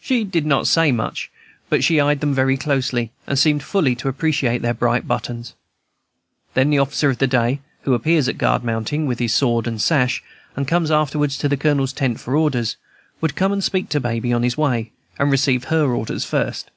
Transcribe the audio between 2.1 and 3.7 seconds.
them very closely, and seemed